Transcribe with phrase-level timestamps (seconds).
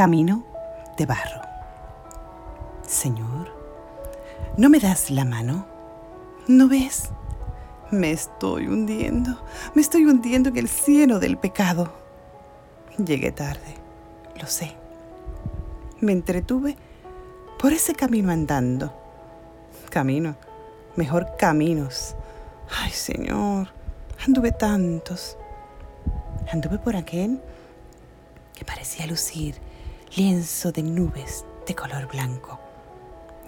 [0.00, 0.46] Camino
[0.96, 1.42] de barro.
[2.88, 3.54] Señor,
[4.56, 5.66] ¿no me das la mano?
[6.48, 7.10] ¿No ves?
[7.90, 9.44] Me estoy hundiendo,
[9.74, 11.92] me estoy hundiendo en el cielo del pecado.
[12.96, 13.74] Llegué tarde,
[14.40, 14.74] lo sé.
[16.00, 16.78] Me entretuve
[17.58, 18.98] por ese camino andando.
[19.90, 20.34] Camino,
[20.96, 22.16] mejor caminos.
[22.70, 23.68] Ay, Señor,
[24.26, 25.36] anduve tantos.
[26.50, 27.42] Anduve por aquel
[28.54, 29.60] que parecía lucir
[30.16, 32.58] lienzo de nubes de color blanco.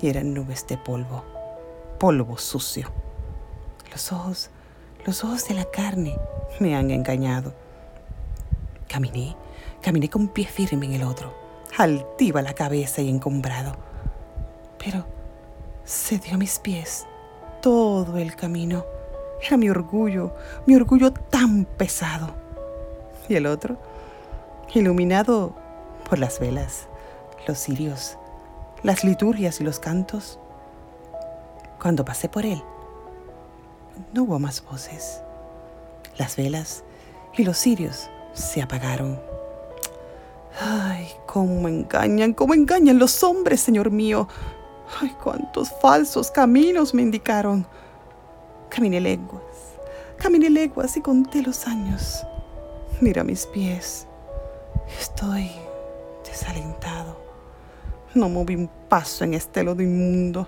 [0.00, 1.24] Y eran nubes de polvo,
[1.98, 2.88] polvo sucio.
[3.90, 4.50] Los ojos,
[5.04, 6.16] los ojos de la carne
[6.60, 7.52] me han engañado.
[8.88, 9.36] Caminé,
[9.80, 11.34] caminé con pie firme en el otro,
[11.78, 13.76] altiva la cabeza y encumbrado.
[14.78, 15.04] Pero
[15.84, 17.06] se dio a mis pies
[17.60, 18.84] todo el camino.
[19.44, 20.34] Era mi orgullo,
[20.66, 22.34] mi orgullo tan pesado.
[23.28, 23.78] Y el otro,
[24.74, 25.61] iluminado
[26.08, 26.88] por las velas,
[27.46, 28.16] los cirios,
[28.82, 30.38] las liturgias y los cantos.
[31.80, 32.62] Cuando pasé por él,
[34.12, 35.20] no hubo más voces.
[36.18, 36.84] Las velas
[37.36, 39.20] y los cirios se apagaron.
[40.60, 44.28] Ay, cómo engañan, cómo engañan los hombres, Señor mío.
[45.00, 47.66] Ay, cuántos falsos caminos me indicaron.
[48.68, 49.42] Caminé lenguas,
[50.18, 52.24] caminé lenguas y conté los años.
[53.00, 54.06] Mira mis pies.
[55.00, 55.50] Estoy
[56.42, 57.16] desalentado.
[58.14, 60.46] No moví un paso en este lodo inmundo.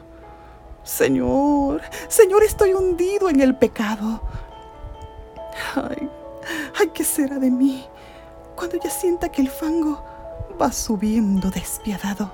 [0.83, 4.21] Señor, Señor, estoy hundido en el pecado.
[5.75, 6.11] Ay,
[6.79, 7.87] ay, ¿qué será de mí
[8.55, 10.05] cuando ya sienta que el fango
[10.61, 12.31] va subiendo despiadado?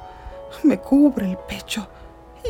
[0.65, 1.87] Me cubre el pecho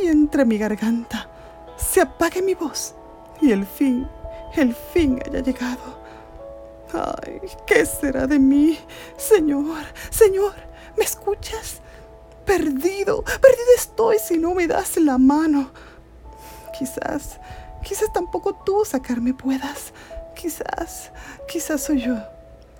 [0.02, 1.28] y entre mi garganta
[1.76, 2.94] se apague mi voz
[3.42, 4.08] y el fin,
[4.56, 6.00] el fin haya llegado.
[6.92, 8.78] Ay, ¿qué será de mí?
[9.16, 10.54] Señor, Señor,
[10.96, 11.80] ¿me escuchas?
[12.44, 15.70] Perdido, perdido estoy si no me das la mano.
[16.78, 17.38] Quizás,
[17.82, 19.92] quizás tampoco tú sacarme puedas.
[20.34, 21.12] Quizás,
[21.46, 22.16] quizás soy yo.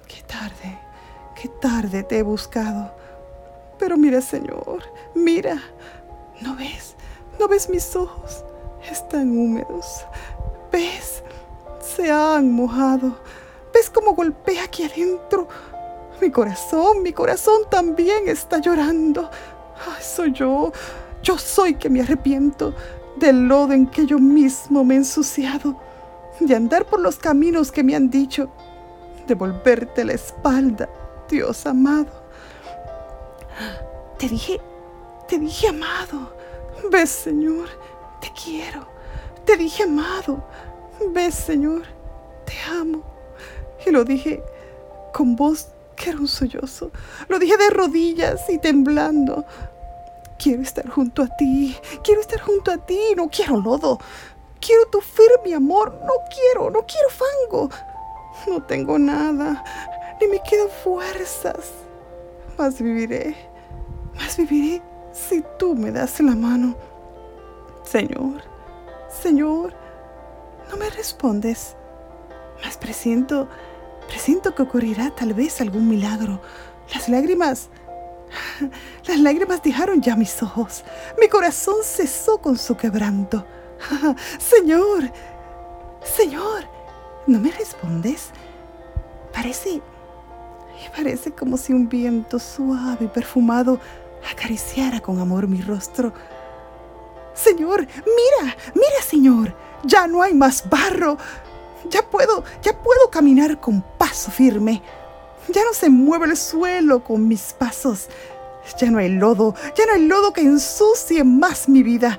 [0.08, 0.78] Qué tarde,
[1.40, 2.90] qué tarde te he buscado.
[3.78, 4.82] Pero mira, Señor,
[5.14, 5.60] mira.
[6.40, 6.96] ¿No ves?
[7.38, 8.44] ¿No ves mis ojos?
[8.90, 10.06] Están húmedos.
[10.72, 11.22] ¿Ves?
[11.80, 13.18] Se han mojado.
[13.72, 15.48] ¿Ves cómo golpea aquí adentro?
[16.20, 19.30] Mi corazón, mi corazón también está llorando.
[19.86, 20.72] Ay, soy yo.
[21.22, 22.74] Yo soy que me arrepiento
[23.16, 25.76] del lodo en que yo mismo me he ensuciado,
[26.38, 28.50] de andar por los caminos que me han dicho,
[29.26, 30.88] de volverte la espalda,
[31.28, 32.10] Dios amado.
[34.18, 34.60] Te dije,
[35.28, 36.34] te dije amado.
[36.90, 37.68] Ves, Señor,
[38.20, 38.86] te quiero.
[39.44, 40.44] Te dije amado.
[41.12, 41.82] Ves, Señor,
[42.44, 43.02] te amo.
[43.86, 44.42] Y lo dije
[45.12, 45.68] con voz
[46.00, 46.90] que era un sollozo.
[47.28, 49.44] Lo dije de rodillas y temblando.
[50.38, 51.76] Quiero estar junto a ti.
[52.02, 52.98] Quiero estar junto a ti.
[53.16, 53.98] No quiero lodo.
[54.60, 55.92] Quiero tu firme amor.
[56.02, 57.68] No quiero, no quiero fango.
[58.48, 59.62] No tengo nada.
[60.20, 61.72] Ni me quedan fuerzas.
[62.56, 63.36] Más viviré.
[64.14, 64.82] Más viviré
[65.12, 66.76] si tú me das la mano.
[67.82, 68.42] Señor,
[69.22, 69.74] Señor,
[70.70, 71.76] no me respondes.
[72.64, 73.48] Más presiento
[74.10, 76.42] Presiento que ocurrirá tal vez algún milagro.
[76.92, 77.70] Las lágrimas...
[79.06, 80.84] Las lágrimas dejaron ya mis ojos.
[81.20, 83.46] Mi corazón cesó con su quebranto.
[84.38, 85.10] Señor,
[86.02, 86.64] Señor,
[87.26, 88.30] ¿no me respondes?
[89.32, 89.80] Parece...
[90.96, 93.78] Parece como si un viento suave y perfumado
[94.32, 96.12] acariciara con amor mi rostro.
[97.32, 99.54] Señor, mira, mira, Señor,
[99.84, 101.16] ya no hay más barro,
[101.88, 104.82] ya puedo, ya puedo caminar con paso firme.
[105.48, 108.08] Ya no se mueve el suelo con mis pasos.
[108.78, 112.18] Ya no hay lodo, ya no hay lodo que ensucie más mi vida.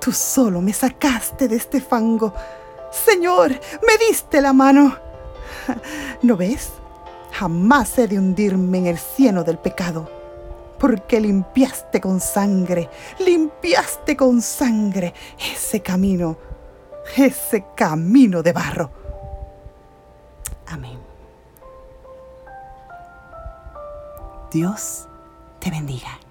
[0.00, 2.32] Tú solo me sacaste de este fango.
[2.90, 4.96] Señor, me diste la mano.
[6.22, 6.70] ¿No ves?
[7.32, 10.08] Jamás he de hundirme en el cieno del pecado,
[10.78, 12.88] porque limpiaste con sangre,
[13.18, 15.12] limpiaste con sangre
[15.52, 16.38] ese camino
[17.16, 18.90] ese camino de barro.
[20.66, 20.98] Amén.
[24.50, 25.06] Dios
[25.58, 26.25] te bendiga.